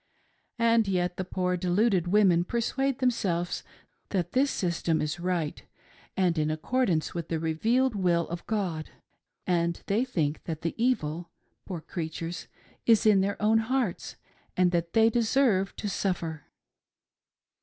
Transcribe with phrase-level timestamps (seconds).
[0.57, 3.61] And yet the poor deluded women persuade themselves
[4.09, 5.63] that this system is right
[6.17, 8.89] and in accordance with the revealed will of God;
[9.45, 11.29] and they think that the evil—
[11.67, 12.47] poor creatures
[12.87, 14.15] !^is in their own hearts
[14.57, 16.45] and that they deserve to suffer..